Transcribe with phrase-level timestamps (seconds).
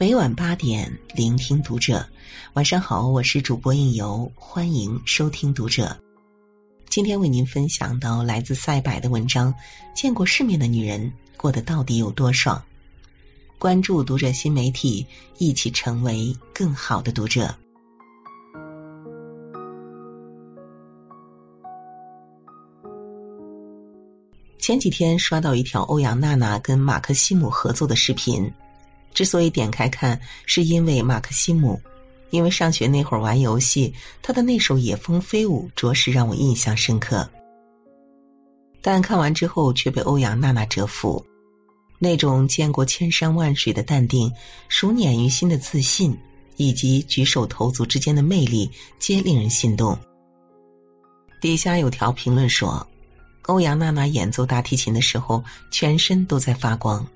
[0.00, 2.02] 每晚八点，聆听读者。
[2.54, 5.94] 晚上好，我是主播应由，欢迎收听读者。
[6.88, 9.54] 今天为您分享到来自赛百的文章：
[9.94, 12.64] 见过世面的女人过得到底有多爽？
[13.58, 17.54] 关注读者新媒体，一起成为更好的读者。
[24.58, 28.50] 前几天刷到一条欧阳娜娜跟马克西姆合作的视频。
[29.12, 31.80] 之所以点开看，是因为马克西姆，
[32.30, 33.92] 因为上学那会儿玩游戏，
[34.22, 37.28] 他的那首《野蜂飞舞》着实让我印象深刻。
[38.80, 41.22] 但看完之后却被欧阳娜娜折服，
[41.98, 44.32] 那种见过千山万水的淡定、
[44.68, 46.16] 熟稔于心的自信，
[46.56, 49.98] 以及举手投足之间的魅力，皆令人心动。
[51.42, 52.86] 底下有条评论说
[53.48, 57.06] ：“欧阳娜娜演奏大提琴的时候，全身都在发光。”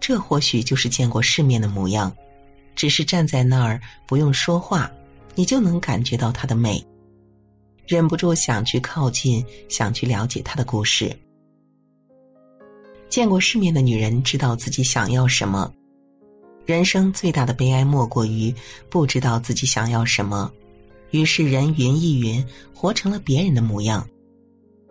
[0.00, 2.14] 这或许就是见过世面的模样，
[2.74, 4.90] 只是站在那儿不用说话，
[5.34, 6.84] 你就能感觉到她的美，
[7.86, 11.16] 忍不住想去靠近，想去了解她的故事。
[13.08, 15.72] 见过世面的女人知道自己想要什么，
[16.66, 18.54] 人生最大的悲哀莫过于
[18.90, 20.52] 不知道自己想要什么，
[21.12, 24.06] 于是人云亦云，活成了别人的模样。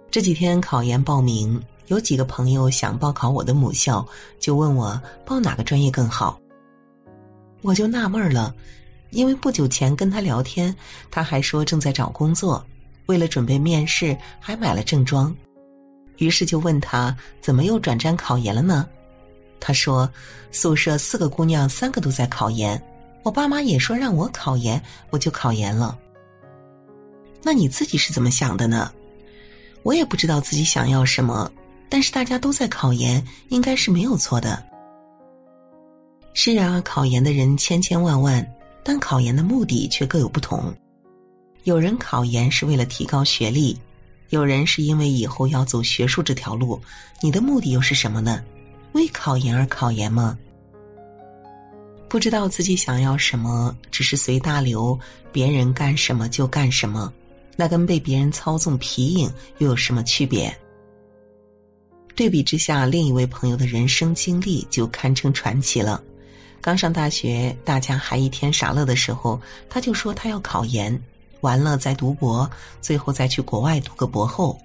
[0.10, 1.62] 这几天考研报名。
[1.88, 4.06] 有几个朋友想报考我的母校，
[4.40, 6.40] 就问我报哪个专业更好。
[7.62, 8.54] 我就纳闷了，
[9.12, 10.76] 因为不久前跟他聊天，
[11.12, 12.66] 他还说正在找工作，
[13.06, 15.36] 为了准备面试还买了正装。
[16.18, 18.88] 于是就问他怎么又转战考研了呢？
[19.60, 20.10] 他说
[20.52, 22.82] 宿舍四个姑娘三个都在考研，
[23.24, 25.98] 我爸妈也说让我考研，我就考研了。
[27.42, 28.92] 那你自己是怎么想的呢？
[29.84, 31.52] 我也不知道自己想要什么。
[31.90, 34.64] 但是大家都在考研，应该是没有错的。
[36.34, 38.46] 是啊，考研的人千千万万，
[38.84, 40.74] 但考研的目的却各有不同。
[41.64, 43.78] 有人考研是为了提高学历，
[44.30, 46.82] 有人是因为以后要走学术这条路。
[47.22, 48.44] 你的目的又是什么呢？
[48.94, 50.38] 为考研而考研吗？
[52.10, 55.00] 不知道自己想要什么，只是随大流，
[55.32, 57.12] 别人干什么就干什么，
[57.56, 60.56] 那跟被别人操纵皮影又有什么区别？
[62.16, 66.02] 对比之下，另一位朋友的人生经历就堪称传奇了。
[66.62, 70.98] 刚上大学，大家还一天傻乐的时候，他就说他要考研，
[71.42, 74.58] 完了再读博，最后再去国外读个博后，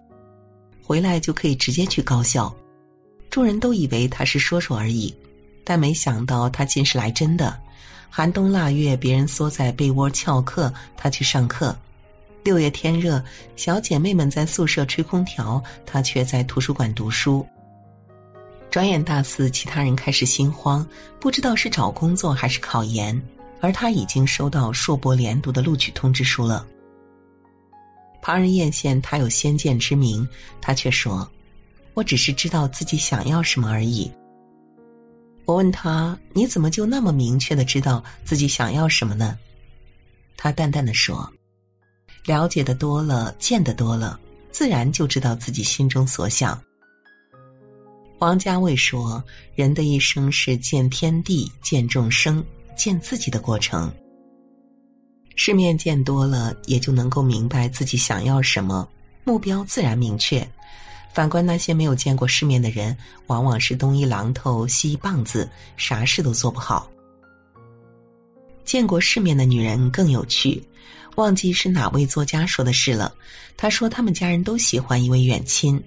[0.83, 2.55] 回来就可以直接去高校。
[3.31, 5.15] 众人都以为他是说说而已，
[5.65, 7.59] 但没想到他竟是来真的。
[8.11, 11.77] 寒冬腊月，别人缩在被窝翘课，他去上课。
[12.45, 13.23] 六月天热，
[13.57, 17.47] 小姐妹们在宿舍吹空调，她却在图书馆读书。
[18.71, 20.87] 转眼大四，其他人开始心慌，
[21.19, 23.21] 不知道是找工作还是考研，
[23.61, 26.67] 而他已经收到硕博连读的录取通知书了。
[28.21, 30.27] 旁人艳羡他有先见之明，
[30.61, 31.29] 他却说
[31.95, 34.11] ：“我只是知道自己想要什么而已。”
[35.47, 39.39] 我问他：“你怎么就那么明确的知道自己想要什么呢？”
[40.37, 41.31] 他淡淡的说。
[42.29, 46.63] 了解的多了，见得多了，自然就知道自己心中所想。
[48.19, 49.25] 王家卫说
[49.57, 52.45] ：“人的一生是见天地、见众生、
[52.77, 53.91] 见自己的过程。
[55.37, 58.87] 世面见多了，也就能够明白自己想要什么，
[59.25, 60.47] 目标自然明确。
[61.15, 62.95] 反观那些没有见过世面的人，
[63.29, 66.91] 往往是东一榔头西一棒子，啥事都做不好。
[68.67, 70.63] 见过世面的女人更有趣。”
[71.19, 73.13] 忘记是哪位作家说的事了。
[73.57, 75.83] 他说他们家人都喜欢一位远亲，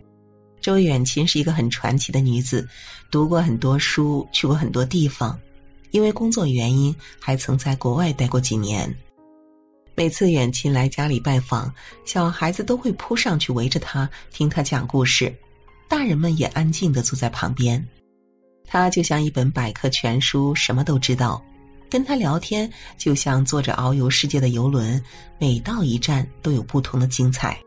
[0.60, 2.68] 这位远亲是一个很传奇的女子，
[3.10, 5.40] 读过很多书，去过很多地方，
[5.92, 8.94] 因为工作原因还曾在国外待过几年。
[9.96, 15.34] 每次远亲来家里拜访，小孩子都会扑上去围着他听他讲故事，
[15.88, 17.82] 大人们也安静的坐在旁边。
[18.68, 21.42] 他就像一本百科全书，什么都知道。
[21.92, 25.04] 跟他聊天，就像坐着遨游世界的游轮，
[25.38, 27.60] 每到一站都有不同的精彩。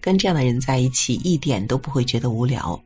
[0.00, 2.82] 跟这样的人在一起，一点都不会觉得无聊。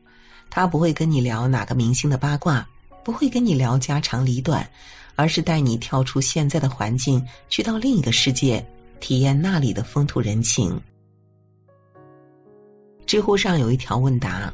[0.49, 2.67] 他不会跟你聊哪个明星的八卦，
[3.05, 4.69] 不会跟你聊家长里短，
[5.15, 8.61] 而是带你跳出现在的环境，去到另一个世界，
[8.99, 10.77] 体验那里的风土人情。
[13.05, 14.53] 知乎上有一条问答：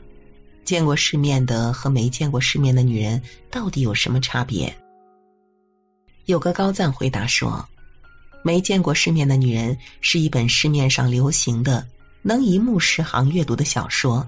[0.63, 3.19] 见过世面的和没见过世面的女人，
[3.49, 4.71] 到底有什么差别？
[6.27, 7.65] 有个高赞回答说
[8.43, 11.87] ：“没见过世面的女人是一本市面上流行的、
[12.21, 14.27] 能一目十行阅读的小说，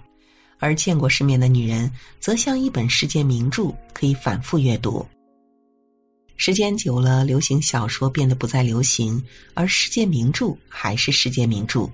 [0.60, 5.06] 而见过世面的女人则像一本世界名著，可以反复阅读。
[6.38, 9.22] 时间久了，流行小说变得不再流行，
[9.54, 11.86] 而世界名著还是世界名著。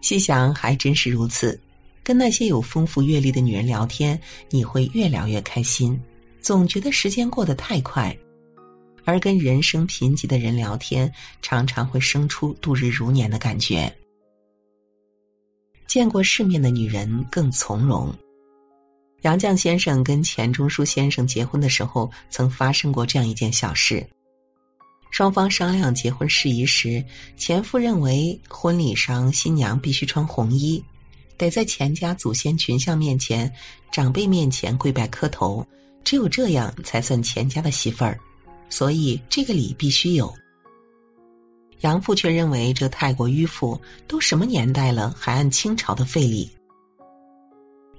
[0.00, 1.60] 细想，还真是如此。
[2.02, 4.18] 跟那些有丰富阅历的女人聊天，
[4.48, 6.00] 你会越聊越开心，
[6.40, 8.10] 总觉得时间过得太快；
[9.08, 11.10] 而跟人生贫瘠的人聊天，
[11.40, 13.90] 常常会生出度日如年的感觉。
[15.86, 18.14] 见过世面的女人更从容。
[19.22, 24.06] 杨绛先生跟钱钟书先生结婚的时候，曾发生过这样一件小事。
[25.10, 27.02] 双方商量结婚事宜时，
[27.34, 30.84] 前夫认为婚礼上新娘必须穿红衣，
[31.38, 33.50] 得在钱家祖先群像面前、
[33.90, 35.66] 长辈面前跪拜磕头，
[36.04, 38.20] 只有这样才算钱家的媳妇儿，
[38.68, 40.32] 所以这个礼必须有。
[41.80, 46.50] 杨父却认为这太过迂腐，都什么年代了，还按清朝的废礼。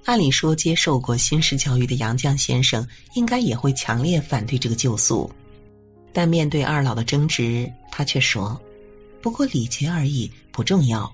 [0.04, 5.30] 按理说，接受过新式教育的杨绛先生应该也会强烈反对这个旧俗，
[6.12, 8.60] 但面对二老的争执，他却说
[9.20, 11.10] ：“不过礼节而已，不重要。”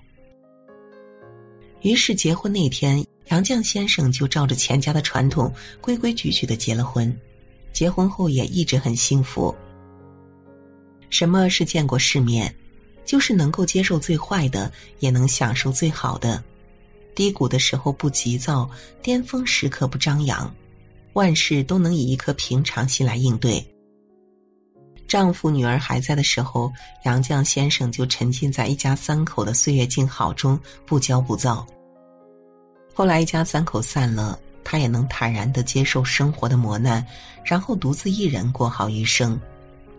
[1.83, 7.15] 于是结婚那天，杨绛先生就照着钱家的传统，规规矩矩的结了婚。
[7.77, 9.55] 结婚后也一直很幸福。
[11.11, 12.51] 什么是见过世面？
[13.05, 16.43] 就是能够接受最坏的，也能享受最好的。
[17.13, 18.67] 低谷的时候不急躁，
[19.03, 20.51] 巅峰时刻不张扬，
[21.13, 23.63] 万事都能以一颗平常心来应对。
[25.07, 26.73] 丈夫、女儿还在的时候，
[27.05, 31.63] 杨绛先生就沉浸在一家三口的岁月静好中，不骄不躁。
[32.91, 34.39] 后来一家三口散了，
[34.69, 37.01] 他也能坦然的接受生活的磨难，
[37.41, 39.39] 然后独自一人过好余生，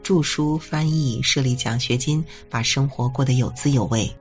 [0.03, 4.15] 著书、翻译、设立奖学金，把生活过得有滋有味。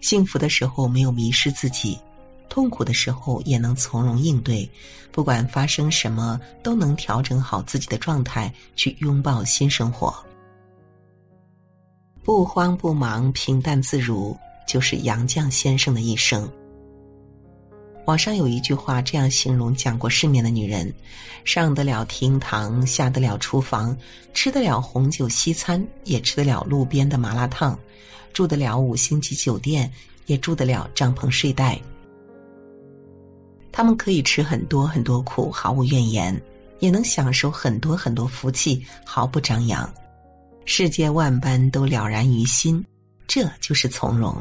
[0.00, 1.96] 幸福的时候没有迷失自己，
[2.48, 4.68] 痛苦的时候也能从容应对，
[5.12, 10.12] 不管发生什么都能调整好自己的状态去拥抱新生活。
[12.24, 14.36] 不慌不忙，平淡自如，
[14.66, 16.50] 就是杨绛先生的一生。
[18.06, 20.92] 网上有一句话这样形容讲过世面的女人：
[21.44, 23.96] 上得了厅堂，下得了厨房，
[24.32, 27.76] 吃得了红酒西餐，也吃得了路边的麻辣烫。
[28.32, 29.90] 住得了五星级酒店，
[30.26, 31.80] 也住得了帐篷睡袋。
[33.72, 36.32] 他们可以吃很多很多苦，毫无怨言；
[36.78, 39.92] 也能享受很多很多福气，毫不张扬。
[40.64, 42.84] 世界万般都了然于心，
[43.26, 44.36] 这就是从容。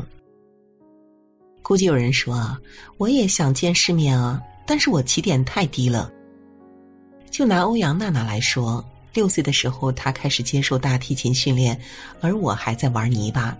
[1.66, 2.62] 估计有人说啊
[2.98, 6.12] ：“我也想见世面啊，但是我起点太低了。”
[7.32, 8.86] 就拿欧阳娜娜来说，
[9.16, 11.76] 六岁的时候她开始接受大提琴训练，
[12.22, 13.58] 而我还在玩泥巴。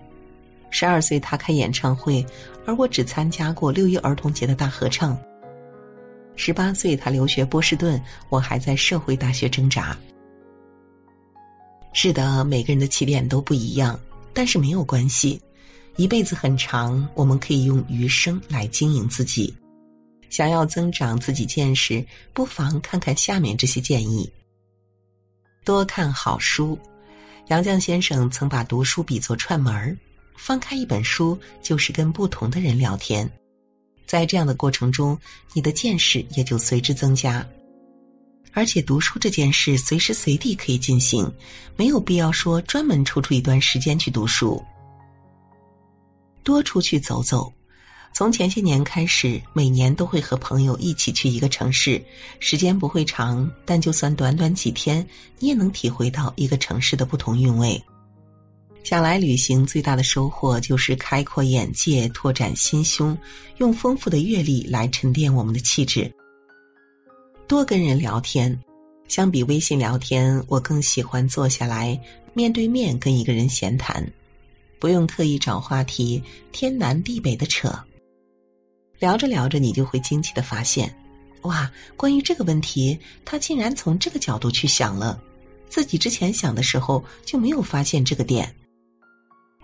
[0.70, 2.24] 十二岁，他开演唱会，
[2.64, 5.18] 而我只参加过六一儿童节的大合唱。
[6.36, 9.98] 十八岁，他留学波士顿，我还在社会大学挣扎。
[11.92, 13.98] 是的，每个人的起点都不一样，
[14.32, 15.40] 但是没有关系，
[15.96, 19.54] 一辈子很长，我们可以用余生来经营自己。
[20.28, 24.30] 想要增长自己见识，不妨看看下面这些建议：
[25.64, 26.78] 多看好书。
[27.48, 29.96] 杨绛先生曾把读书比作串门儿。
[30.36, 33.28] 翻开一本书，就是跟不同的人聊天，
[34.06, 35.18] 在这样的过程中，
[35.54, 37.44] 你的见识也就随之增加。
[38.52, 41.32] 而且读书这件事随时随地可以进行，
[41.74, 44.62] 没有必要说专门抽出一段时间去读书。
[46.46, 47.52] 多出去走走，
[48.14, 52.00] 从前些年开始，每年都会和朋友一起去一个城市，
[52.38, 55.04] 时间不会长，但就算短短几天，
[55.40, 57.82] 你也能体会到一个城市的不同韵味。
[58.84, 63.18] 想来旅行最大的收获就是开阔眼界、拓展心胸，
[63.56, 66.08] 用丰富的阅历来沉淀我们的气质。
[67.48, 68.56] 多跟人聊天，
[69.08, 72.00] 相比微信聊天，我更喜欢坐下来
[72.34, 74.08] 面对面跟一个人闲谈，
[74.78, 77.72] 不用特意找话题，天南地北的扯。
[78.98, 80.94] 聊着聊着，你就会惊奇的发现，
[81.42, 85.20] 哇，关于这个问题，他竟然从这个角度去想了，
[85.68, 88.54] 自己之前想的时候就没有发现这个点。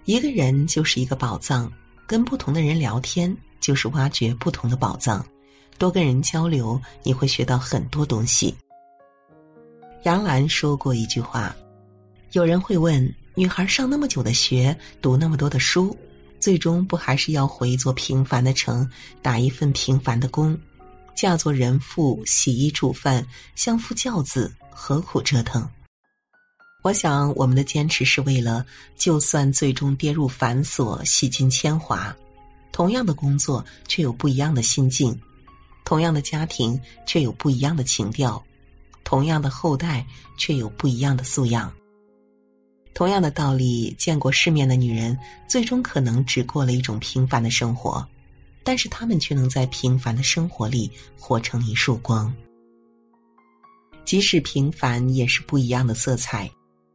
[0.04, 1.73] 一个人就是一个宝藏，
[2.07, 5.25] 跟不同的人聊天就是挖掘不同的宝藏。
[5.78, 8.54] 多跟人交流，你会学到很多东西。
[10.04, 11.57] 杨澜说过一句话
[12.33, 15.96] ：“有人会问，女孩上那么久的学，读那么多的书，
[16.38, 18.88] 最终不还是要回一座平凡的城，
[19.22, 20.58] 打一份平凡的工，
[21.16, 25.66] 嫁作人妇，洗衣煮饭，相夫教子，何苦折腾？”
[26.84, 32.14] 我想，我们的坚持是为了，就算最终跌入繁琐、洗尽铅华，
[32.70, 35.18] 同样的工作却有不一样的心境，
[35.84, 38.42] 同样的家庭却有不一样的情调，
[39.04, 40.04] 同样的后代
[40.36, 41.72] 却有不一样的素养。
[42.94, 45.18] 同样的道理，见过世面的女人，
[45.49, 48.06] 最终可能只过了一种平凡的生活，
[48.62, 52.32] 但是她们却能在平凡的生活里活成一束光。
[54.04, 56.50] 即使平凡，也是不一样的色彩。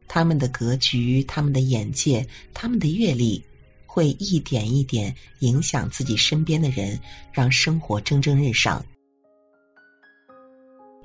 [0.06, 3.42] 他们的格局、他们的眼界、他们的阅历，
[3.84, 6.98] 会一点一点影响自己身边的人，
[7.32, 8.82] 让生活蒸蒸日上。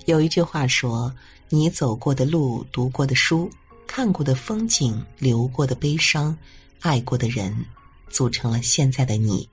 [0.06, 1.14] 有一句话说
[1.50, 3.50] ：“你走过的路、读过的书、
[3.96, 6.36] 看过的风景、流过的悲伤、
[6.80, 7.56] 爱过的人，
[8.10, 9.48] 组成了现在的你。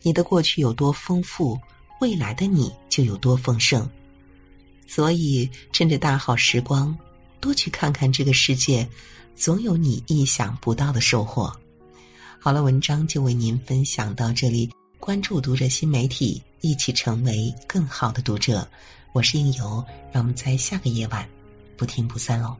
[0.00, 1.58] 你的过去有多丰富，
[2.00, 3.90] 未来的你就有多丰盛。
[4.86, 6.96] 所以，趁着大好时光。”
[7.42, 8.88] 多去看看这个世界，
[9.34, 11.52] 总有你意想不到的收获。
[12.38, 14.70] 好了，文章就为您分享到这里。
[15.00, 18.64] 关注读者新媒体，一起成为更好的读者。
[19.12, 21.28] 我是应由，让我们在下个夜晚
[21.76, 22.56] 不听不散喽。